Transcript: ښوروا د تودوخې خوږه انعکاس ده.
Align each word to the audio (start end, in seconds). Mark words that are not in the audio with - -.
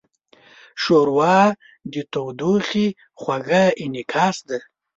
ښوروا 0.81 1.39
د 1.93 1.95
تودوخې 2.13 2.87
خوږه 3.21 3.63
انعکاس 3.83 4.37
ده. 4.49 4.59